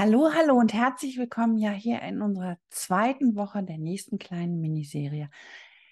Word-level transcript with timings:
Hallo, 0.00 0.30
hallo 0.32 0.54
und 0.54 0.72
herzlich 0.74 1.18
willkommen 1.18 1.58
ja 1.58 1.72
hier 1.72 2.00
in 2.02 2.22
unserer 2.22 2.56
zweiten 2.70 3.34
Woche 3.34 3.64
der 3.64 3.78
nächsten 3.78 4.20
kleinen 4.20 4.60
Miniserie. 4.60 5.28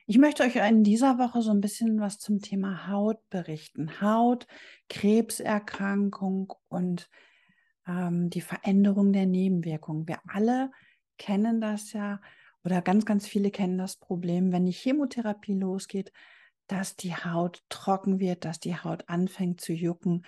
Ich 0.06 0.16
möchte 0.16 0.44
euch 0.44 0.54
in 0.54 0.84
dieser 0.84 1.18
Woche 1.18 1.42
so 1.42 1.50
ein 1.50 1.60
bisschen 1.60 1.98
was 1.98 2.20
zum 2.20 2.40
Thema 2.40 2.86
Haut 2.86 3.18
berichten. 3.30 4.00
Haut, 4.00 4.46
Krebserkrankung 4.88 6.52
und 6.68 7.10
ähm, 7.88 8.30
die 8.30 8.42
Veränderung 8.42 9.12
der 9.12 9.26
Nebenwirkungen. 9.26 10.06
Wir 10.06 10.20
alle 10.28 10.70
kennen 11.18 11.60
das 11.60 11.92
ja 11.92 12.20
oder 12.62 12.82
ganz, 12.82 13.06
ganz 13.06 13.26
viele 13.26 13.50
kennen 13.50 13.76
das 13.76 13.96
Problem, 13.96 14.52
wenn 14.52 14.66
die 14.66 14.70
Chemotherapie 14.70 15.58
losgeht, 15.58 16.12
dass 16.68 16.94
die 16.94 17.16
Haut 17.16 17.64
trocken 17.70 18.20
wird, 18.20 18.44
dass 18.44 18.60
die 18.60 18.76
Haut 18.76 19.08
anfängt 19.08 19.60
zu 19.60 19.72
jucken, 19.72 20.24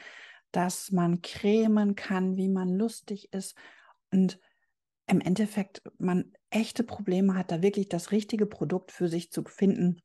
dass 0.59 0.90
man 0.90 1.22
cremen 1.22 1.94
kann, 1.94 2.36
wie 2.36 2.48
man 2.48 2.75
lustig 2.75 3.32
ist 3.32 3.57
und 4.11 4.40
im 5.07 5.21
Endeffekt 5.21 5.82
man 5.99 6.32
echte 6.50 6.82
Probleme 6.82 7.36
hat, 7.36 7.53
da 7.53 7.62
wirklich 7.62 7.89
das 7.89 8.11
richtige 8.11 8.44
Produkt 8.44 8.90
für 8.90 9.07
sich 9.07 9.30
zu 9.30 9.44
finden, 9.44 10.02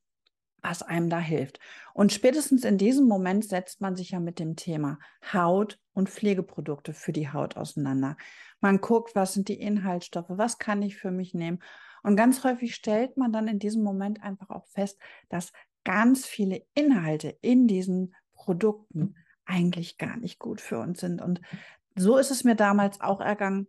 was 0.61 0.83
einem 0.83 1.09
da 1.09 1.17
hilft. 1.17 1.59
Und 1.95 2.13
spätestens 2.13 2.65
in 2.65 2.77
diesem 2.77 3.07
Moment 3.07 3.45
setzt 3.45 3.81
man 3.81 3.95
sich 3.95 4.11
ja 4.11 4.19
mit 4.19 4.37
dem 4.37 4.55
Thema 4.55 4.99
Haut 5.33 5.79
und 5.91 6.07
Pflegeprodukte 6.07 6.93
für 6.93 7.13
die 7.13 7.29
Haut 7.29 7.57
auseinander. 7.57 8.15
Man 8.61 8.79
guckt, 8.79 9.15
was 9.15 9.33
sind 9.33 9.47
die 9.47 9.59
Inhaltsstoffe, 9.59 10.29
was 10.29 10.59
kann 10.59 10.83
ich 10.83 10.97
für 10.97 11.09
mich 11.09 11.33
nehmen. 11.33 11.63
Und 12.03 12.15
ganz 12.15 12.43
häufig 12.43 12.75
stellt 12.75 13.17
man 13.17 13.33
dann 13.33 13.47
in 13.47 13.57
diesem 13.57 13.81
Moment 13.81 14.21
einfach 14.21 14.51
auch 14.51 14.67
fest, 14.67 14.99
dass 15.29 15.51
ganz 15.83 16.27
viele 16.27 16.63
Inhalte 16.75 17.35
in 17.41 17.65
diesen 17.65 18.13
Produkten 18.35 19.15
eigentlich 19.45 19.97
gar 19.97 20.17
nicht 20.17 20.39
gut 20.39 20.61
für 20.61 20.79
uns 20.79 20.99
sind. 20.99 21.21
Und 21.21 21.41
so 21.95 22.17
ist 22.17 22.31
es 22.31 22.43
mir 22.43 22.55
damals 22.55 23.01
auch 23.01 23.21
ergangen, 23.21 23.67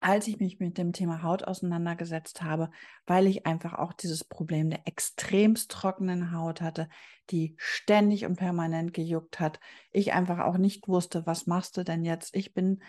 als 0.00 0.28
ich 0.28 0.38
mich 0.38 0.60
mit 0.60 0.76
dem 0.76 0.92
Thema 0.92 1.22
Haut 1.22 1.44
auseinandergesetzt 1.44 2.42
habe, 2.42 2.70
weil 3.06 3.26
ich 3.26 3.46
einfach 3.46 3.72
auch 3.72 3.94
dieses 3.94 4.22
Problem 4.22 4.68
der 4.68 4.86
extremst 4.86 5.70
trockenen 5.70 6.30
Haut 6.30 6.60
hatte, 6.60 6.90
die 7.30 7.54
ständig 7.56 8.26
und 8.26 8.36
permanent 8.36 8.92
gejuckt 8.92 9.40
hat. 9.40 9.60
Ich 9.92 10.12
einfach 10.12 10.40
auch 10.40 10.58
nicht 10.58 10.88
wusste, 10.88 11.24
was 11.24 11.46
machst 11.46 11.78
du 11.78 11.84
denn 11.84 12.04
jetzt? 12.04 12.36
Ich 12.36 12.52
bin 12.52 12.82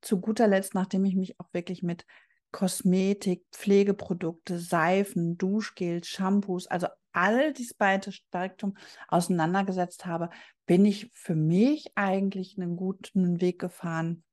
zu 0.00 0.18
guter 0.18 0.48
Letzt, 0.48 0.74
nachdem 0.74 1.04
ich 1.04 1.14
mich 1.14 1.38
auch 1.38 1.52
wirklich 1.52 1.82
mit 1.82 2.06
Kosmetik, 2.52 3.44
Pflegeprodukte, 3.52 4.58
Seifen, 4.58 5.36
Duschgel, 5.36 6.02
Shampoos, 6.04 6.66
also 6.68 6.86
all 7.12 7.52
dieses 7.52 7.74
breite 7.74 8.12
Spektrum 8.12 8.76
auseinandergesetzt 9.08 10.06
habe, 10.06 10.30
bin 10.66 10.84
ich 10.84 11.10
für 11.12 11.34
mich 11.34 11.92
eigentlich 11.96 12.56
einen 12.58 12.76
guten 12.76 13.40
Weg 13.40 13.58
gefahren, 13.58 14.24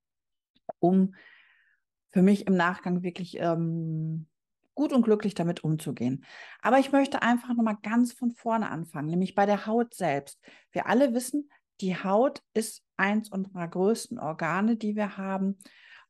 um 0.79 1.15
für 2.11 2.21
mich 2.21 2.47
im 2.47 2.55
Nachgang 2.55 3.03
wirklich 3.03 3.37
ähm, 3.39 4.27
gut 4.75 4.93
und 4.93 5.01
glücklich 5.01 5.33
damit 5.33 5.63
umzugehen. 5.63 6.23
Aber 6.61 6.79
ich 6.79 6.91
möchte 6.91 7.21
einfach 7.21 7.49
nochmal 7.49 7.77
ganz 7.83 8.13
von 8.13 8.31
vorne 8.31 8.69
anfangen, 8.69 9.09
nämlich 9.09 9.35
bei 9.35 9.45
der 9.45 9.65
Haut 9.65 9.93
selbst. 9.93 10.39
Wir 10.71 10.87
alle 10.87 11.13
wissen, 11.13 11.49
die 11.81 11.95
Haut 11.95 12.41
ist 12.53 12.83
eins 12.97 13.29
unserer 13.29 13.67
größten 13.67 14.19
Organe, 14.19 14.77
die 14.77 14.95
wir 14.95 15.17
haben. 15.17 15.57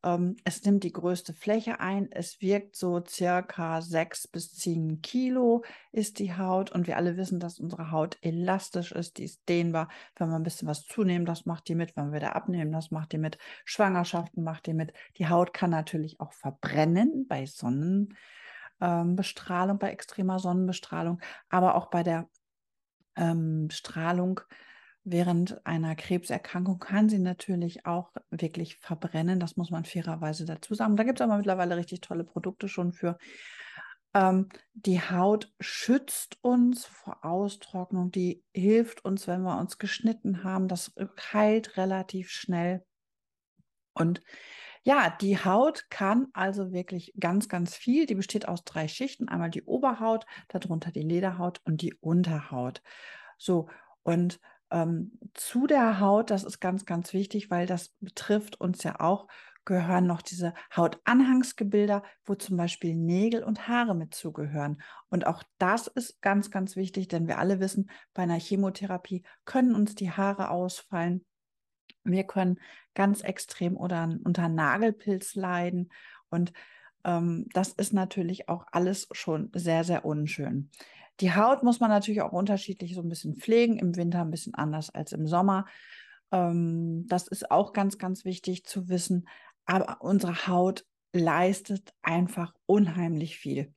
Ähm, 0.04 0.38
es 0.46 0.64
nimmt 0.64 0.84
die 0.84 0.94
größte 0.94 1.34
Fläche 1.34 1.80
ein. 1.80 2.12
Es 2.12 2.42
wirkt 2.42 2.76
so 2.76 3.04
circa 3.06 3.82
sechs 3.82 4.28
bis 4.28 4.54
zehn 4.54 5.02
Kilo 5.02 5.64
ist 5.92 6.20
die 6.20 6.36
Haut. 6.36 6.72
Und 6.72 6.88
wir 6.88 6.98
alle 6.98 7.18
wissen, 7.18 7.40
dass 7.40 7.60
unsere 7.60 7.92
Haut 7.92 8.18
elastisch 8.22 8.92
ist. 8.92 9.18
Die 9.18 9.26
ist 9.26 9.48
dehnbar. 9.50 9.90
Wenn 10.16 10.30
wir 10.30 10.36
ein 10.36 10.44
bisschen 10.44 10.68
was 10.68 10.86
zunehmen, 10.86 11.26
das 11.26 11.46
macht 11.46 11.68
die 11.68 11.76
mit. 11.76 11.96
Wenn 11.96 12.12
wir 12.12 12.18
wieder 12.18 12.36
abnehmen, 12.36 12.72
das 12.72 12.92
macht 12.92 13.12
die 13.12 13.18
mit. 13.18 13.38
Schwangerschaften 13.66 14.44
macht 14.44 14.68
die 14.68 14.74
mit. 14.74 14.94
Die 15.18 15.28
Haut 15.28 15.54
kann 15.54 15.72
natürlich 15.72 16.20
auch 16.20 16.34
verbrennen 16.34 17.28
bei 17.28 17.46
Sonnenbestrahlung, 17.46 19.76
ähm, 19.76 19.80
bei 19.80 19.92
extremer 19.92 20.40
Sonnenbestrahlung, 20.40 21.20
aber 21.50 21.76
auch 21.76 21.88
bei 21.88 22.04
der 22.04 22.30
ähm, 23.16 23.70
Strahlung 23.70 24.42
Während 25.04 25.66
einer 25.66 25.96
Krebserkrankung 25.96 26.80
kann 26.80 27.10
sie 27.10 27.20
natürlich 27.20 27.86
auch 27.86 28.12
wirklich 28.30 28.76
verbrennen. 28.76 29.40
Das 29.40 29.56
muss 29.56 29.72
man 29.72 29.86
fairerweise 29.86 30.46
dazu 30.46 30.74
sagen. 30.74 30.98
Da 30.98 31.04
gibt 31.04 31.20
es 31.20 31.24
aber 31.24 31.38
mittlerweile 31.38 31.78
richtig 31.78 32.02
tolle 32.02 32.24
Produkte 32.24 32.68
schon 32.68 32.92
für. 32.92 33.18
Ähm, 34.14 34.50
die 34.74 35.00
Haut 35.00 35.54
schützt 35.60 36.38
uns 36.42 36.86
vor 36.86 37.24
Austrocknung. 37.24 38.12
Die 38.12 38.44
hilft 38.54 39.06
uns, 39.06 39.28
wenn 39.28 39.42
wir 39.42 39.58
uns 39.58 39.78
geschnitten 39.78 40.44
haben. 40.44 40.68
Das 40.68 40.94
heilt 41.32 41.78
relativ 41.78 42.30
schnell. 42.30 42.84
Und 43.94 44.22
ja, 44.84 45.16
die 45.22 45.38
Haut 45.38 45.90
kann 45.90 46.28
also 46.34 46.72
wirklich 46.72 47.14
ganz, 47.20 47.50
ganz 47.50 47.76
viel. 47.76 48.06
Die 48.06 48.16
besteht 48.16 48.48
aus 48.48 48.64
drei 48.64 48.88
Schichten. 48.88 49.30
Einmal 49.30 49.50
die 49.50 49.64
Oberhaut, 49.64 50.26
darunter 50.48 50.92
die 50.92 51.04
Lederhaut 51.04 51.62
und 51.66 51.82
die 51.82 51.94
Unterhaut. 51.94 52.82
So, 53.38 53.70
und 54.04 54.40
ähm, 54.72 55.18
zu 55.34 55.68
der 55.68 56.00
Haut, 56.00 56.30
das 56.30 56.44
ist 56.44 56.60
ganz, 56.60 56.86
ganz 56.86 57.14
wichtig, 57.14 57.50
weil 57.50 57.66
das 57.66 57.90
betrifft 58.00 58.60
uns 58.60 58.84
ja 58.84 59.00
auch, 59.00 59.28
gehören 59.66 60.08
noch 60.08 60.22
diese 60.22 60.54
Hautanhangsgebilder, 60.76 62.02
wo 62.26 62.36
zum 62.36 62.58
Beispiel 62.58 62.96
Nägel 62.96 63.44
und 63.44 63.68
Haare 63.68 63.96
mit 63.96 64.16
zugehören. 64.16 64.82
Und 65.10 65.28
auch 65.28 65.44
das 65.60 65.88
ist 65.88 66.22
ganz, 66.22 66.50
ganz 66.50 66.76
wichtig, 66.76 67.08
denn 67.08 67.28
wir 67.28 67.38
alle 67.38 67.60
wissen, 67.60 67.90
bei 68.14 68.24
einer 68.24 68.40
Chemotherapie 68.40 69.24
können 69.46 69.76
uns 69.76 69.96
die 69.96 70.12
Haare 70.12 70.50
ausfallen. 70.50 71.24
Wir 72.04 72.24
können 72.24 72.60
ganz 72.96 73.22
extrem 73.22 73.78
oder 73.78 74.10
unter 74.24 74.50
Nagelpilz 74.50 75.36
leiden. 75.36 75.92
Und 76.30 76.52
ähm, 77.04 77.46
das 77.54 77.70
ist 77.74 77.94
natürlich 77.94 78.50
auch 78.50 78.66
alles 78.72 79.08
schon 79.12 79.52
sehr, 79.54 79.84
sehr 79.84 80.04
unschön. 80.06 80.72
Die 81.20 81.34
Haut 81.34 81.64
muss 81.64 81.80
man 81.80 81.90
natürlich 81.90 82.22
auch 82.22 82.32
unterschiedlich 82.32 82.96
so 82.96 83.02
ein 83.02 83.10
bisschen 83.10 83.36
pflegen, 83.36 83.78
im 83.78 83.96
Winter 83.96 84.22
ein 84.22 84.32
bisschen 84.32 84.56
anders 84.56 84.90
als 84.90 85.12
im 85.12 85.28
Sommer. 85.28 85.66
Ähm, 86.32 87.06
das 87.08 87.28
ist 87.28 87.52
auch 87.52 87.74
ganz, 87.74 87.98
ganz 87.98 88.26
wichtig 88.26 88.66
zu 88.66 88.90
wissen. 88.90 89.28
Aber 89.66 90.02
unsere 90.02 90.48
Haut 90.48 90.86
leistet 91.14 91.94
einfach 92.02 92.54
unheimlich 92.66 93.38
viel. 93.38 93.74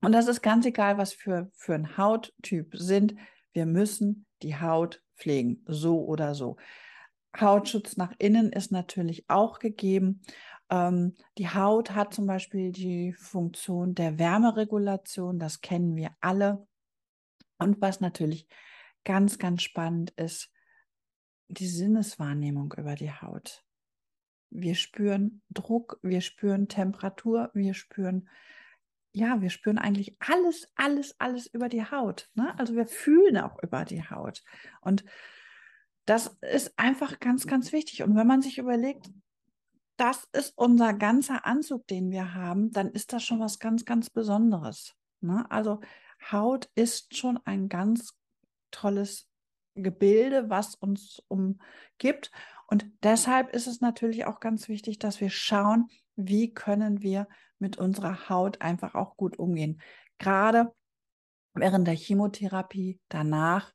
Und 0.00 0.12
das 0.12 0.26
ist 0.26 0.42
ganz 0.42 0.66
egal, 0.66 0.98
was 0.98 1.12
für, 1.12 1.50
für 1.54 1.74
ein 1.74 1.96
Hauttyp 1.96 2.74
sind. 2.76 3.14
Wir 3.52 3.66
müssen 3.66 4.26
die 4.42 4.56
Haut 4.56 5.02
pflegen, 5.16 5.64
so 5.66 6.04
oder 6.04 6.34
so. 6.34 6.56
Hautschutz 7.38 7.96
nach 7.96 8.12
innen 8.18 8.52
ist 8.52 8.72
natürlich 8.72 9.24
auch 9.28 9.58
gegeben. 9.58 10.22
Ähm, 10.72 11.14
die 11.36 11.50
Haut 11.50 11.90
hat 11.90 12.14
zum 12.14 12.26
Beispiel 12.26 12.72
die 12.72 13.12
Funktion 13.12 13.94
der 13.94 14.18
Wärmeregulation, 14.18 15.38
das 15.38 15.60
kennen 15.60 15.96
wir 15.96 16.16
alle. 16.22 16.66
Und 17.58 17.82
was 17.82 18.00
natürlich 18.00 18.48
ganz, 19.04 19.38
ganz 19.38 19.62
spannend 19.62 20.12
ist, 20.12 20.50
die 21.48 21.66
Sinneswahrnehmung 21.66 22.72
über 22.78 22.94
die 22.94 23.12
Haut. 23.12 23.66
Wir 24.48 24.74
spüren 24.74 25.42
Druck, 25.50 25.98
wir 26.02 26.22
spüren 26.22 26.68
Temperatur, 26.68 27.50
wir 27.52 27.74
spüren, 27.74 28.30
ja, 29.12 29.42
wir 29.42 29.50
spüren 29.50 29.76
eigentlich 29.76 30.16
alles, 30.20 30.72
alles, 30.74 31.20
alles 31.20 31.46
über 31.48 31.68
die 31.68 31.84
Haut. 31.84 32.30
Ne? 32.34 32.58
Also 32.58 32.74
wir 32.74 32.86
fühlen 32.86 33.36
auch 33.36 33.62
über 33.62 33.84
die 33.84 34.08
Haut. 34.08 34.42
Und 34.80 35.04
das 36.06 36.38
ist 36.40 36.78
einfach 36.78 37.20
ganz, 37.20 37.46
ganz 37.46 37.72
wichtig. 37.72 38.02
Und 38.02 38.16
wenn 38.16 38.26
man 38.26 38.40
sich 38.40 38.56
überlegt, 38.56 39.10
das 39.96 40.26
ist 40.32 40.52
unser 40.56 40.92
ganzer 40.92 41.46
Anzug, 41.46 41.86
den 41.86 42.10
wir 42.10 42.34
haben, 42.34 42.70
dann 42.70 42.90
ist 42.90 43.12
das 43.12 43.22
schon 43.24 43.40
was 43.40 43.58
ganz, 43.58 43.84
ganz 43.84 44.10
Besonderes. 44.10 44.94
Ne? 45.20 45.44
Also 45.50 45.80
Haut 46.30 46.70
ist 46.74 47.16
schon 47.16 47.38
ein 47.44 47.68
ganz 47.68 48.14
tolles 48.70 49.28
Gebilde, 49.74 50.50
was 50.50 50.74
uns 50.74 51.22
umgibt. 51.28 52.30
Und 52.66 52.86
deshalb 53.02 53.54
ist 53.54 53.66
es 53.66 53.80
natürlich 53.80 54.24
auch 54.24 54.40
ganz 54.40 54.68
wichtig, 54.68 54.98
dass 54.98 55.20
wir 55.20 55.30
schauen, 55.30 55.88
wie 56.16 56.52
können 56.52 57.02
wir 57.02 57.28
mit 57.58 57.78
unserer 57.78 58.28
Haut 58.28 58.60
einfach 58.60 58.94
auch 58.94 59.16
gut 59.16 59.38
umgehen. 59.38 59.80
Gerade 60.18 60.72
während 61.54 61.86
der 61.86 61.94
Chemotherapie, 61.94 63.00
danach 63.08 63.72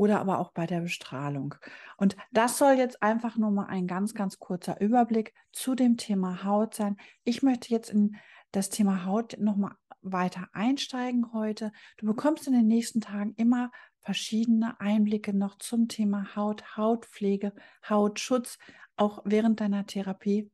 oder 0.00 0.18
aber 0.18 0.38
auch 0.38 0.52
bei 0.52 0.66
der 0.66 0.80
Bestrahlung. 0.80 1.54
Und 1.98 2.16
das 2.32 2.56
soll 2.56 2.72
jetzt 2.72 3.02
einfach 3.02 3.36
nur 3.36 3.50
mal 3.50 3.66
ein 3.66 3.86
ganz, 3.86 4.14
ganz 4.14 4.38
kurzer 4.38 4.80
Überblick 4.80 5.34
zu 5.52 5.74
dem 5.74 5.98
Thema 5.98 6.42
Haut 6.42 6.74
sein. 6.74 6.96
Ich 7.22 7.42
möchte 7.42 7.68
jetzt 7.68 7.90
in 7.90 8.16
das 8.50 8.70
Thema 8.70 9.04
Haut 9.04 9.36
noch 9.38 9.56
mal 9.56 9.74
weiter 10.00 10.48
einsteigen 10.54 11.34
heute. 11.34 11.70
Du 11.98 12.06
bekommst 12.06 12.46
in 12.46 12.54
den 12.54 12.66
nächsten 12.66 13.02
Tagen 13.02 13.34
immer 13.36 13.70
verschiedene 13.98 14.80
Einblicke 14.80 15.34
noch 15.34 15.58
zum 15.58 15.86
Thema 15.86 16.34
Haut, 16.34 16.78
Hautpflege, 16.78 17.52
Hautschutz, 17.86 18.56
auch 18.96 19.20
während 19.26 19.60
deiner 19.60 19.84
Therapie. 19.84 20.50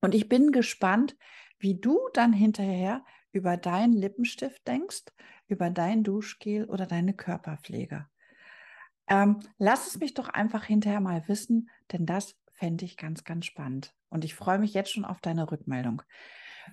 Und 0.00 0.14
ich 0.14 0.28
bin 0.28 0.52
gespannt, 0.52 1.16
wie 1.58 1.80
du 1.80 1.98
dann 2.12 2.32
hinterher 2.32 3.04
über 3.32 3.56
deinen 3.56 3.94
Lippenstift 3.94 4.64
denkst, 4.68 5.06
über 5.48 5.70
dein 5.70 6.04
Duschgel 6.04 6.66
oder 6.66 6.86
deine 6.86 7.14
Körperpflege. 7.14 8.06
Ähm, 9.08 9.40
lass 9.58 9.86
es 9.86 9.98
mich 9.98 10.14
doch 10.14 10.28
einfach 10.28 10.64
hinterher 10.64 11.00
mal 11.00 11.26
wissen, 11.28 11.70
denn 11.92 12.06
das 12.06 12.36
fände 12.52 12.84
ich 12.84 12.96
ganz, 12.96 13.24
ganz 13.24 13.46
spannend. 13.46 13.94
Und 14.08 14.24
ich 14.24 14.34
freue 14.34 14.58
mich 14.58 14.74
jetzt 14.74 14.92
schon 14.92 15.04
auf 15.04 15.20
deine 15.20 15.50
Rückmeldung. 15.50 16.02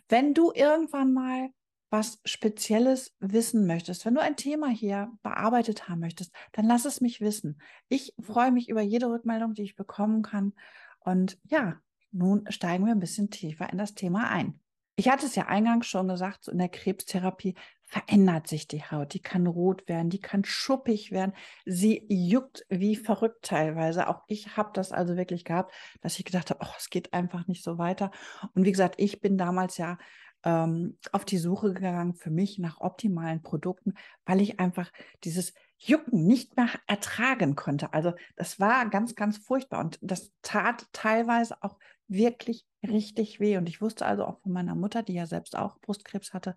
Wenn 0.07 0.33
du 0.33 0.51
irgendwann 0.53 1.13
mal 1.13 1.49
was 1.89 2.21
Spezielles 2.23 3.15
wissen 3.19 3.67
möchtest, 3.67 4.05
wenn 4.05 4.15
du 4.15 4.21
ein 4.21 4.37
Thema 4.37 4.69
hier 4.69 5.11
bearbeitet 5.23 5.89
haben 5.89 5.99
möchtest, 5.99 6.33
dann 6.53 6.65
lass 6.65 6.85
es 6.85 7.01
mich 7.01 7.19
wissen. 7.19 7.61
Ich 7.89 8.13
freue 8.21 8.51
mich 8.51 8.69
über 8.69 8.81
jede 8.81 9.09
Rückmeldung, 9.09 9.53
die 9.53 9.63
ich 9.63 9.75
bekommen 9.75 10.21
kann. 10.21 10.53
Und 10.99 11.37
ja, 11.43 11.81
nun 12.11 12.45
steigen 12.49 12.85
wir 12.85 12.93
ein 12.93 12.99
bisschen 12.99 13.29
tiefer 13.29 13.69
in 13.69 13.77
das 13.77 13.93
Thema 13.93 14.29
ein. 14.29 14.59
Ich 14.95 15.09
hatte 15.09 15.25
es 15.25 15.35
ja 15.35 15.47
eingangs 15.47 15.87
schon 15.87 16.07
gesagt, 16.07 16.43
so 16.43 16.51
in 16.51 16.57
der 16.57 16.69
Krebstherapie 16.69 17.55
verändert 17.85 18.47
sich 18.47 18.67
die 18.67 18.83
Haut. 18.83 19.13
Die 19.13 19.21
kann 19.21 19.47
rot 19.47 19.87
werden, 19.87 20.09
die 20.09 20.19
kann 20.19 20.45
schuppig 20.45 21.11
werden. 21.11 21.33
Sie 21.65 22.05
juckt 22.09 22.65
wie 22.69 22.95
verrückt 22.95 23.43
teilweise. 23.43 24.07
Auch 24.07 24.21
ich 24.27 24.55
habe 24.57 24.71
das 24.73 24.91
also 24.91 25.17
wirklich 25.17 25.43
gehabt, 25.43 25.73
dass 26.01 26.17
ich 26.19 26.25
gedacht 26.25 26.49
habe, 26.49 26.65
es 26.77 26.89
geht 26.89 27.13
einfach 27.13 27.47
nicht 27.47 27.63
so 27.63 27.77
weiter. 27.77 28.11
Und 28.53 28.65
wie 28.65 28.71
gesagt, 28.71 28.95
ich 28.97 29.21
bin 29.21 29.37
damals 29.37 29.77
ja 29.77 29.97
ähm, 30.43 30.97
auf 31.11 31.25
die 31.25 31.37
Suche 31.37 31.73
gegangen 31.73 32.15
für 32.15 32.31
mich 32.31 32.59
nach 32.59 32.79
optimalen 32.79 33.41
Produkten, 33.41 33.93
weil 34.25 34.41
ich 34.41 34.59
einfach 34.59 34.91
dieses 35.23 35.53
Jucken 35.83 36.27
nicht 36.27 36.55
mehr 36.57 36.69
ertragen 36.85 37.55
konnte. 37.55 37.91
Also 37.93 38.13
das 38.35 38.59
war 38.59 38.87
ganz, 38.89 39.15
ganz 39.15 39.37
furchtbar 39.37 39.79
und 39.79 39.97
das 40.01 40.31
tat 40.43 40.85
teilweise 40.93 41.61
auch 41.63 41.77
wirklich 42.07 42.65
richtig 42.83 43.39
weh. 43.39 43.57
Und 43.57 43.67
ich 43.67 43.81
wusste 43.81 44.05
also 44.05 44.25
auch 44.25 44.39
von 44.41 44.51
meiner 44.51 44.75
Mutter, 44.75 45.01
die 45.01 45.13
ja 45.13 45.25
selbst 45.25 45.57
auch 45.57 45.79
Brustkrebs 45.81 46.33
hatte, 46.33 46.55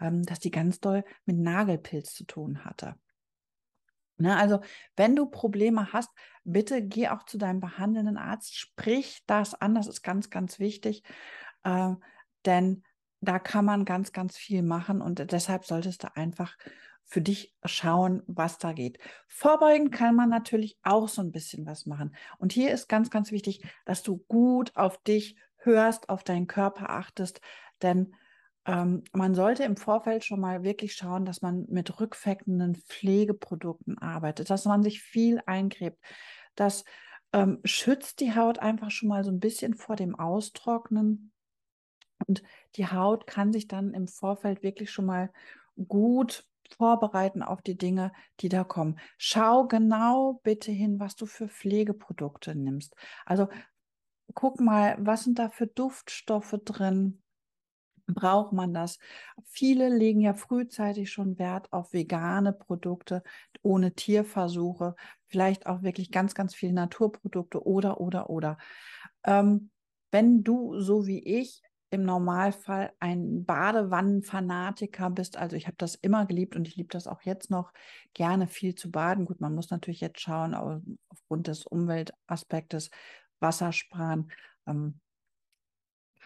ähm, 0.00 0.22
dass 0.22 0.38
die 0.38 0.52
ganz 0.52 0.78
doll 0.78 1.04
mit 1.24 1.36
Nagelpilz 1.36 2.14
zu 2.14 2.24
tun 2.24 2.64
hatte. 2.64 2.94
Ne, 4.18 4.36
also, 4.36 4.60
wenn 4.96 5.16
du 5.16 5.26
Probleme 5.26 5.92
hast, 5.92 6.10
bitte 6.44 6.82
geh 6.86 7.08
auch 7.08 7.24
zu 7.24 7.38
deinem 7.38 7.58
behandelnden 7.58 8.18
Arzt, 8.18 8.56
sprich 8.56 9.22
das 9.26 9.54
an, 9.54 9.74
das 9.74 9.86
ist 9.86 10.02
ganz, 10.02 10.28
ganz 10.28 10.58
wichtig, 10.58 11.02
äh, 11.64 11.94
denn 12.44 12.84
da 13.20 13.38
kann 13.38 13.64
man 13.64 13.84
ganz, 13.84 14.12
ganz 14.12 14.36
viel 14.36 14.62
machen 14.62 15.00
und 15.00 15.32
deshalb 15.32 15.64
solltest 15.64 16.04
du 16.04 16.16
einfach 16.16 16.56
für 17.04 17.20
dich 17.20 17.54
schauen, 17.64 18.22
was 18.26 18.58
da 18.58 18.72
geht. 18.72 18.98
Vorbeugen 19.26 19.90
kann 19.90 20.14
man 20.14 20.28
natürlich 20.28 20.78
auch 20.82 21.08
so 21.08 21.20
ein 21.22 21.32
bisschen 21.32 21.66
was 21.66 21.84
machen. 21.84 22.14
Und 22.38 22.52
hier 22.52 22.70
ist 22.70 22.88
ganz, 22.88 23.10
ganz 23.10 23.32
wichtig, 23.32 23.64
dass 23.84 24.02
du 24.02 24.18
gut 24.28 24.76
auf 24.76 25.02
dich 25.02 25.36
hörst, 25.56 26.08
auf 26.08 26.22
deinen 26.22 26.46
Körper 26.46 26.88
achtest, 26.90 27.40
denn 27.82 28.14
ähm, 28.66 29.02
man 29.12 29.34
sollte 29.34 29.64
im 29.64 29.76
Vorfeld 29.76 30.24
schon 30.24 30.40
mal 30.40 30.62
wirklich 30.62 30.94
schauen, 30.94 31.24
dass 31.24 31.42
man 31.42 31.66
mit 31.68 31.98
rückfettenden 31.98 32.76
Pflegeprodukten 32.76 33.98
arbeitet, 33.98 34.50
dass 34.50 34.64
man 34.64 34.82
sich 34.82 35.02
viel 35.02 35.40
eingräbt. 35.46 35.98
Das 36.54 36.84
ähm, 37.32 37.60
schützt 37.64 38.20
die 38.20 38.34
Haut 38.34 38.58
einfach 38.58 38.90
schon 38.90 39.08
mal 39.08 39.24
so 39.24 39.30
ein 39.30 39.40
bisschen 39.40 39.74
vor 39.74 39.96
dem 39.96 40.14
Austrocknen. 40.14 41.32
Und 42.26 42.42
die 42.76 42.86
Haut 42.86 43.26
kann 43.26 43.52
sich 43.52 43.68
dann 43.68 43.94
im 43.94 44.08
Vorfeld 44.08 44.62
wirklich 44.62 44.90
schon 44.90 45.06
mal 45.06 45.30
gut 45.88 46.46
vorbereiten 46.76 47.42
auf 47.42 47.62
die 47.62 47.76
Dinge, 47.76 48.12
die 48.40 48.48
da 48.48 48.64
kommen. 48.64 48.98
Schau 49.18 49.66
genau 49.66 50.40
bitte 50.42 50.70
hin, 50.70 51.00
was 51.00 51.16
du 51.16 51.26
für 51.26 51.48
Pflegeprodukte 51.48 52.54
nimmst. 52.54 52.94
Also 53.26 53.48
guck 54.34 54.60
mal, 54.60 54.96
was 55.00 55.24
sind 55.24 55.38
da 55.38 55.48
für 55.50 55.66
Duftstoffe 55.66 56.56
drin? 56.64 57.22
Braucht 58.06 58.52
man 58.52 58.74
das? 58.74 58.98
Viele 59.44 59.88
legen 59.88 60.20
ja 60.20 60.34
frühzeitig 60.34 61.12
schon 61.12 61.38
Wert 61.38 61.72
auf 61.72 61.92
vegane 61.92 62.52
Produkte 62.52 63.22
ohne 63.62 63.94
Tierversuche, 63.94 64.96
vielleicht 65.26 65.66
auch 65.66 65.82
wirklich 65.82 66.10
ganz, 66.10 66.34
ganz 66.34 66.54
viele 66.54 66.72
Naturprodukte 66.72 67.64
oder, 67.64 68.00
oder, 68.00 68.30
oder. 68.30 68.58
Ähm, 69.24 69.70
wenn 70.10 70.42
du 70.42 70.80
so 70.80 71.06
wie 71.06 71.20
ich 71.20 71.62
im 71.90 72.04
Normalfall 72.04 72.92
ein 73.00 73.44
Badewannenfanatiker 73.44 75.10
bist. 75.10 75.36
Also 75.36 75.56
ich 75.56 75.66
habe 75.66 75.76
das 75.76 75.96
immer 75.96 76.24
geliebt 76.26 76.54
und 76.56 76.66
ich 76.66 76.76
liebe 76.76 76.88
das 76.88 77.06
auch 77.06 77.22
jetzt 77.22 77.50
noch 77.50 77.72
gerne 78.14 78.46
viel 78.46 78.74
zu 78.74 78.90
baden. 78.90 79.26
Gut, 79.26 79.40
man 79.40 79.54
muss 79.54 79.70
natürlich 79.70 80.00
jetzt 80.00 80.20
schauen, 80.20 80.54
aufgrund 81.08 81.48
des 81.48 81.66
Umweltaspektes 81.66 82.90
Wasser 83.40 83.72
sparen, 83.72 84.30
ähm, 84.66 85.00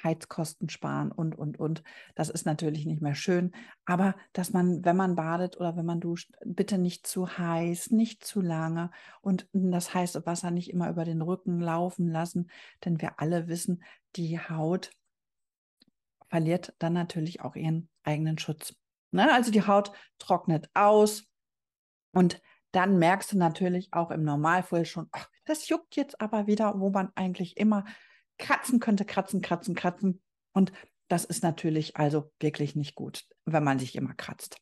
Heizkosten 0.03 0.69
sparen 0.69 1.11
und, 1.11 1.35
und, 1.35 1.59
und. 1.59 1.83
Das 2.15 2.29
ist 2.29 2.45
natürlich 2.45 2.85
nicht 2.85 3.01
mehr 3.01 3.15
schön. 3.15 3.53
Aber 3.87 4.15
dass 4.35 4.53
man, 4.53 4.85
wenn 4.85 4.97
man 4.97 5.15
badet 5.15 5.57
oder 5.57 5.77
wenn 5.77 5.87
man 5.87 6.01
duscht, 6.01 6.31
bitte 6.45 6.77
nicht 6.77 7.07
zu 7.07 7.39
heiß, 7.39 7.91
nicht 7.91 8.23
zu 8.23 8.43
lange 8.43 8.91
und 9.23 9.49
das 9.53 9.95
heiße 9.95 10.27
Wasser 10.27 10.51
nicht 10.51 10.71
immer 10.71 10.91
über 10.91 11.05
den 11.05 11.23
Rücken 11.23 11.59
laufen 11.59 12.11
lassen. 12.11 12.51
Denn 12.85 13.01
wir 13.01 13.19
alle 13.19 13.49
wissen, 13.49 13.83
die 14.15 14.39
Haut 14.39 14.91
verliert 16.35 16.75
dann 16.81 16.95
natürlich 16.95 17.43
auch 17.43 17.55
ihren 17.55 17.89
eigenen 18.03 18.39
Schutz. 18.39 18.75
Ne? 19.13 19.33
Also 19.33 19.53
die 19.53 19.69
Haut 19.69 19.93
trocknet 20.19 20.69
aus 20.75 21.29
und 22.13 22.43
dann 22.73 22.99
merkst 22.99 23.31
du 23.31 23.39
natürlich 23.39 23.93
auch 23.93 24.11
im 24.11 24.25
Normalfall 24.25 24.85
schon, 24.85 25.07
ach, 25.13 25.31
das 25.45 25.69
juckt 25.69 25.95
jetzt 25.95 26.21
aber 26.21 26.49
wieder, 26.49 26.81
wo 26.81 26.91
man 26.91 27.13
eigentlich 27.15 27.57
immer 27.57 27.85
kratzen 28.37 28.81
könnte, 28.81 29.05
kratzen, 29.05 29.43
kratzen, 29.43 29.77
kratzen. 29.77 30.21
Und 30.53 30.73
das 31.07 31.25
ist 31.25 31.45
natürlich 31.45 31.99
also 31.99 32.33
wirklich 32.41 32.75
nicht 32.75 32.97
gut, 32.97 33.25
wenn 33.45 33.63
man 33.63 33.79
sich 33.79 33.95
immer 33.95 34.15
kratzt. 34.15 34.57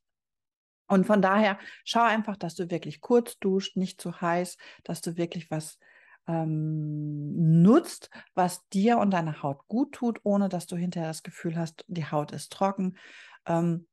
Und 0.88 1.06
von 1.06 1.22
daher 1.22 1.58
schau 1.84 2.02
einfach, 2.02 2.36
dass 2.36 2.54
du 2.54 2.70
wirklich 2.70 3.00
kurz 3.00 3.38
duscht, 3.38 3.78
nicht 3.78 3.98
zu 3.98 4.20
heiß, 4.20 4.58
dass 4.84 5.00
du 5.00 5.16
wirklich 5.16 5.50
was 5.50 5.78
ähm, 6.26 7.62
nutzt, 7.62 8.10
was 8.34 8.66
dir 8.68 8.98
und 8.98 9.10
deiner 9.10 9.42
Haut 9.42 9.66
gut 9.68 9.92
tut, 9.92 10.20
ohne 10.22 10.48
dass 10.48 10.66
du 10.66 10.76
hinterher 10.76 11.10
das 11.10 11.22
Gefühl 11.22 11.56
hast, 11.56 11.84
die 11.88 12.10
Haut 12.10 12.32
ist 12.32 12.52
trocken. 12.52 12.96
Ähm, 13.46 13.86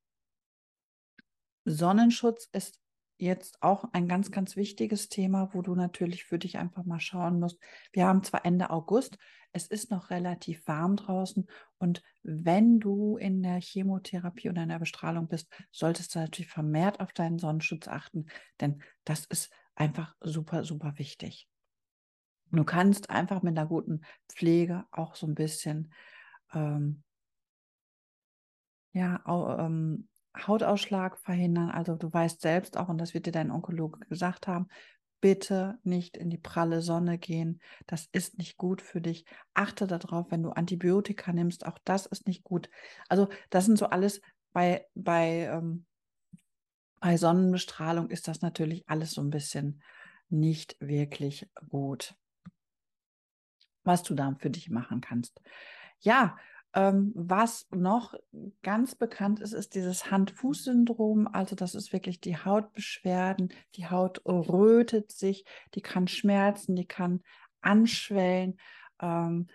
Sonnenschutz 1.66 2.48
ist 2.52 2.80
jetzt 3.18 3.62
auch 3.62 3.86
ein 3.92 4.08
ganz, 4.08 4.32
ganz 4.32 4.56
wichtiges 4.56 5.10
Thema, 5.10 5.54
wo 5.54 5.62
du 5.62 5.76
natürlich 5.76 6.24
für 6.24 6.40
dich 6.40 6.58
einfach 6.58 6.86
mal 6.86 7.00
schauen 7.00 7.40
musst. 7.40 7.60
Wir 7.92 8.08
haben 8.08 8.24
zwar 8.24 8.46
Ende 8.46 8.70
August, 8.70 9.18
es 9.52 9.68
ist 9.68 9.92
noch 9.92 10.10
relativ 10.10 10.66
warm 10.68 10.96
draußen 10.96 11.48
und 11.80 12.02
wenn 12.24 12.80
du 12.80 13.18
in 13.18 13.44
der 13.44 13.60
Chemotherapie 13.60 14.50
oder 14.50 14.64
in 14.64 14.70
der 14.70 14.80
Bestrahlung 14.80 15.28
bist, 15.28 15.48
solltest 15.72 16.16
du 16.16 16.20
natürlich 16.20 16.52
vermehrt 16.52 17.00
auf 17.00 17.12
deinen 17.12 17.40
Sonnenschutz 17.40 17.88
achten, 17.88 18.28
denn 18.62 18.82
das 19.04 19.26
ist 19.26 19.52
einfach 19.76 20.16
super, 20.22 20.64
super 20.64 20.94
wichtig. 20.98 21.48
Du 22.52 22.64
kannst 22.64 23.10
einfach 23.10 23.44
mit 23.44 23.58
einer 23.58 23.68
guten 23.68 24.02
Pflege 24.28 24.86
auch 24.92 25.16
so 25.16 25.28
ein 25.28 25.36
bisschen 25.36 25.94
ähm, 26.54 27.04
ja, 28.94 29.22
au, 29.26 29.56
ähm, 29.58 30.08
Hautausschlag 30.36 31.18
verhindern. 31.20 31.70
Also 31.70 31.96
du 31.96 32.12
weißt 32.12 32.42
selbst 32.42 32.78
auch, 32.78 32.90
und 32.90 32.98
das 32.98 33.14
wird 33.14 33.26
dir 33.26 33.32
dein 33.32 33.52
Onkologe 33.52 34.00
gesagt 34.08 34.48
haben, 34.48 34.68
bitte 35.22 35.78
nicht 35.84 36.18
in 36.18 36.30
die 36.30 36.38
pralle 36.38 36.82
Sonne 36.82 37.18
gehen. 37.18 37.62
Das 37.88 38.08
ist 38.12 38.38
nicht 38.38 38.58
gut 38.58 38.82
für 38.82 39.02
dich. 39.02 39.26
Achte 39.54 39.86
darauf, 39.86 40.32
wenn 40.32 40.44
du 40.44 40.52
Antibiotika 40.52 41.34
nimmst, 41.34 41.66
auch 41.66 41.78
das 41.84 42.06
ist 42.06 42.26
nicht 42.26 42.44
gut. 42.44 42.70
Also 43.10 43.28
das 43.50 43.66
sind 43.66 43.78
so 43.78 43.88
alles 43.88 44.22
bei, 44.54 44.86
bei, 44.96 45.50
ähm, 45.52 45.86
bei 47.00 47.18
Sonnenbestrahlung 47.18 48.10
ist 48.10 48.28
das 48.28 48.42
natürlich 48.42 48.88
alles 48.88 49.12
so 49.12 49.22
ein 49.22 49.30
bisschen 49.30 49.82
nicht 50.30 50.78
wirklich 50.80 51.50
gut 51.70 52.16
was 53.84 54.04
du 54.04 54.14
da 54.14 54.36
für 54.40 54.50
dich 54.50 54.70
machen 54.70 55.02
kannst. 55.02 55.42
Ja, 56.00 56.38
ähm, 56.74 57.12
was 57.16 57.68
noch 57.72 58.14
ganz 58.62 58.96
bekannt 58.96 59.40
ist, 59.40 59.54
ist 59.54 59.74
dieses 59.74 60.12
Hand-Fuß-Syndrom. 60.12 61.28
Also 61.28 61.56
das 61.56 61.74
ist 61.74 61.94
wirklich 61.94 62.22
die 62.22 62.38
Hautbeschwerden. 62.38 63.52
Die 63.76 63.88
Haut 63.88 64.22
rötet 64.26 65.12
sich, 65.12 65.46
die 65.74 65.82
kann 65.82 66.08
schmerzen, 66.08 66.76
die 66.76 66.86
kann 66.86 67.22
anschwellen. 67.62 68.60
Ähm, 69.02 69.48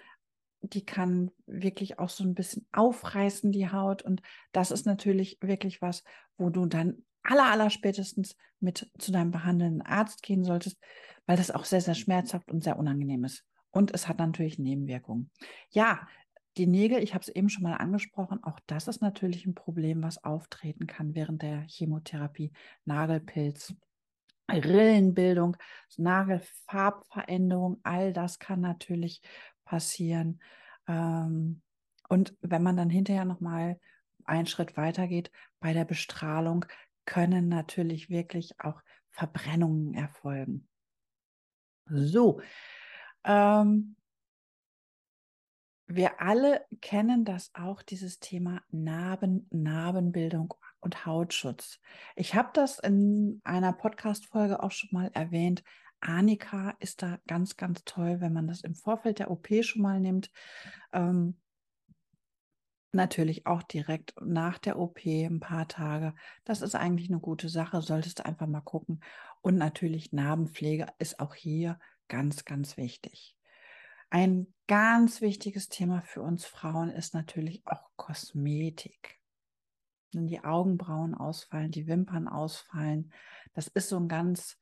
die 0.60 0.84
kann 0.84 1.30
wirklich 1.46 1.98
auch 1.98 2.08
so 2.08 2.24
ein 2.24 2.34
bisschen 2.34 2.66
aufreißen, 2.72 3.52
die 3.52 3.70
Haut. 3.70 4.02
Und 4.02 4.22
das 4.52 4.70
ist 4.70 4.86
natürlich 4.86 5.38
wirklich 5.40 5.82
was, 5.82 6.02
wo 6.36 6.50
du 6.50 6.66
dann 6.66 7.04
aller, 7.22 7.50
aller 7.50 7.70
spätestens 7.70 8.36
mit 8.60 8.90
zu 8.98 9.12
deinem 9.12 9.30
behandelnden 9.30 9.82
Arzt 9.82 10.22
gehen 10.22 10.42
solltest, 10.42 10.78
weil 11.26 11.36
das 11.36 11.50
auch 11.50 11.64
sehr, 11.64 11.80
sehr 11.80 11.94
schmerzhaft 11.94 12.50
und 12.50 12.64
sehr 12.64 12.78
unangenehm 12.78 13.24
ist. 13.24 13.44
Und 13.74 13.92
es 13.92 14.06
hat 14.06 14.18
natürlich 14.18 14.60
Nebenwirkungen. 14.60 15.30
Ja, 15.70 16.06
die 16.56 16.68
Nägel, 16.68 17.02
ich 17.02 17.12
habe 17.12 17.22
es 17.22 17.28
eben 17.28 17.48
schon 17.48 17.64
mal 17.64 17.74
angesprochen, 17.74 18.42
auch 18.44 18.60
das 18.68 18.86
ist 18.86 19.02
natürlich 19.02 19.46
ein 19.46 19.56
Problem, 19.56 20.00
was 20.04 20.22
auftreten 20.22 20.86
kann 20.86 21.16
während 21.16 21.42
der 21.42 21.62
Chemotherapie. 21.66 22.52
Nagelpilz, 22.84 23.74
Rillenbildung, 24.48 25.56
Nagelfarbveränderung, 25.96 27.80
all 27.82 28.12
das 28.12 28.38
kann 28.38 28.60
natürlich 28.60 29.20
passieren. 29.64 30.40
Ähm, 30.86 31.60
und 32.08 32.36
wenn 32.42 32.62
man 32.62 32.76
dann 32.76 32.90
hinterher 32.90 33.24
nochmal 33.24 33.80
einen 34.24 34.46
Schritt 34.46 34.76
weiter 34.76 35.08
geht, 35.08 35.32
bei 35.58 35.72
der 35.72 35.84
Bestrahlung 35.84 36.64
können 37.06 37.48
natürlich 37.48 38.08
wirklich 38.08 38.60
auch 38.60 38.80
Verbrennungen 39.10 39.94
erfolgen. 39.94 40.68
So, 41.86 42.40
ähm, 43.24 43.96
wir 45.86 46.20
alle 46.20 46.64
kennen 46.80 47.24
das 47.24 47.50
auch, 47.54 47.82
dieses 47.82 48.18
Thema 48.18 48.62
Narben, 48.70 49.46
Narbenbildung 49.50 50.54
und 50.80 51.06
Hautschutz. 51.06 51.78
Ich 52.16 52.34
habe 52.34 52.50
das 52.54 52.78
in 52.78 53.40
einer 53.44 53.72
Podcast-Folge 53.72 54.62
auch 54.62 54.70
schon 54.70 54.90
mal 54.92 55.10
erwähnt. 55.14 55.62
Annika 56.00 56.74
ist 56.80 57.02
da 57.02 57.18
ganz, 57.26 57.56
ganz 57.56 57.84
toll, 57.84 58.20
wenn 58.20 58.32
man 58.32 58.46
das 58.46 58.62
im 58.62 58.74
Vorfeld 58.74 59.18
der 59.18 59.30
OP 59.30 59.48
schon 59.62 59.82
mal 59.82 60.00
nimmt. 60.00 60.30
Ähm, 60.92 61.36
natürlich 62.92 63.46
auch 63.46 63.62
direkt 63.62 64.14
nach 64.20 64.58
der 64.58 64.78
OP 64.78 65.04
ein 65.04 65.40
paar 65.40 65.68
Tage. 65.68 66.14
Das 66.44 66.62
ist 66.62 66.74
eigentlich 66.74 67.10
eine 67.10 67.20
gute 67.20 67.48
Sache, 67.48 67.82
solltest 67.82 68.20
du 68.20 68.26
einfach 68.26 68.46
mal 68.46 68.60
gucken. 68.60 69.00
Und 69.42 69.56
natürlich 69.56 70.12
Narbenpflege 70.12 70.86
ist 70.98 71.20
auch 71.20 71.34
hier 71.34 71.78
ganz, 72.14 72.44
ganz 72.44 72.76
wichtig. 72.76 73.36
Ein 74.08 74.46
ganz 74.68 75.20
wichtiges 75.20 75.68
Thema 75.68 76.02
für 76.02 76.22
uns 76.22 76.44
Frauen 76.44 76.90
ist 76.90 77.12
natürlich 77.12 77.66
auch 77.66 77.90
Kosmetik. 77.96 79.18
Wenn 80.12 80.28
die 80.28 80.44
Augenbrauen 80.44 81.16
ausfallen, 81.16 81.72
die 81.72 81.88
Wimpern 81.88 82.28
ausfallen, 82.28 83.12
das 83.52 83.66
ist 83.66 83.88
so 83.88 83.96
ein 83.96 84.06
ganz 84.06 84.56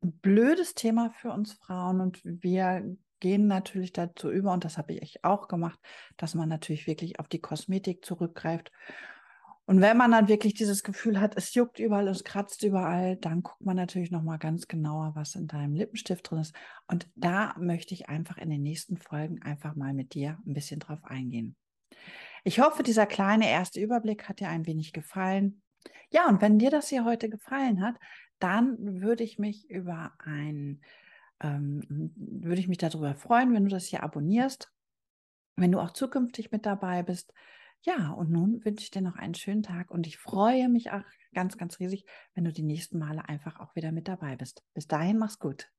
blödes 0.00 0.72
Thema 0.72 1.10
für 1.10 1.30
uns 1.30 1.52
Frauen 1.52 2.00
und 2.00 2.22
wir 2.24 2.96
gehen 3.20 3.46
natürlich 3.46 3.92
dazu 3.92 4.30
über, 4.30 4.54
und 4.54 4.64
das 4.64 4.78
habe 4.78 4.94
ich 4.94 5.22
auch 5.26 5.46
gemacht, 5.46 5.78
dass 6.16 6.34
man 6.34 6.48
natürlich 6.48 6.86
wirklich 6.86 7.20
auf 7.20 7.28
die 7.28 7.42
Kosmetik 7.42 8.02
zurückgreift. 8.02 8.72
Und 9.66 9.80
wenn 9.80 9.96
man 9.96 10.10
dann 10.10 10.28
wirklich 10.28 10.54
dieses 10.54 10.82
Gefühl 10.82 11.20
hat, 11.20 11.36
es 11.36 11.54
juckt 11.54 11.78
überall, 11.78 12.08
es 12.08 12.24
kratzt 12.24 12.64
überall, 12.64 13.16
dann 13.16 13.42
guckt 13.42 13.60
man 13.60 13.76
natürlich 13.76 14.10
nochmal 14.10 14.38
ganz 14.38 14.66
genauer, 14.66 15.12
was 15.14 15.36
in 15.36 15.46
deinem 15.46 15.74
Lippenstift 15.74 16.28
drin 16.28 16.40
ist. 16.40 16.54
Und 16.88 17.08
da 17.14 17.54
möchte 17.58 17.94
ich 17.94 18.08
einfach 18.08 18.36
in 18.38 18.50
den 18.50 18.62
nächsten 18.62 18.96
Folgen 18.96 19.40
einfach 19.42 19.76
mal 19.76 19.94
mit 19.94 20.14
dir 20.14 20.38
ein 20.44 20.54
bisschen 20.54 20.80
drauf 20.80 21.04
eingehen. 21.04 21.54
Ich 22.42 22.58
hoffe, 22.58 22.82
dieser 22.82 23.06
kleine 23.06 23.48
erste 23.48 23.80
Überblick 23.80 24.28
hat 24.28 24.40
dir 24.40 24.48
ein 24.48 24.66
wenig 24.66 24.92
gefallen. 24.92 25.62
Ja, 26.10 26.28
und 26.28 26.40
wenn 26.42 26.58
dir 26.58 26.70
das 26.70 26.88
hier 26.88 27.04
heute 27.04 27.28
gefallen 27.28 27.80
hat, 27.82 27.96
dann 28.40 29.00
würde 29.00 29.22
ich 29.22 29.38
mich 29.38 29.70
über 29.70 30.12
ein 30.18 30.80
ähm, 31.40 31.82
würde 32.16 32.60
ich 32.60 32.68
mich 32.68 32.78
darüber 32.78 33.14
freuen, 33.14 33.54
wenn 33.54 33.64
du 33.64 33.70
das 33.70 33.86
hier 33.86 34.02
abonnierst, 34.02 34.70
wenn 35.56 35.72
du 35.72 35.80
auch 35.80 35.90
zukünftig 35.90 36.52
mit 36.52 36.66
dabei 36.66 37.02
bist. 37.02 37.32
Ja, 37.82 38.10
und 38.12 38.30
nun 38.30 38.64
wünsche 38.64 38.84
ich 38.84 38.90
dir 38.90 39.00
noch 39.00 39.16
einen 39.16 39.34
schönen 39.34 39.62
Tag 39.62 39.90
und 39.90 40.06
ich 40.06 40.18
freue 40.18 40.68
mich 40.68 40.90
auch 40.90 41.02
ganz, 41.32 41.56
ganz 41.56 41.78
riesig, 41.78 42.04
wenn 42.34 42.44
du 42.44 42.52
die 42.52 42.62
nächsten 42.62 42.98
Male 42.98 43.26
einfach 43.28 43.58
auch 43.58 43.74
wieder 43.74 43.90
mit 43.92 44.08
dabei 44.08 44.36
bist. 44.36 44.62
Bis 44.74 44.86
dahin, 44.86 45.18
mach's 45.18 45.38
gut. 45.38 45.70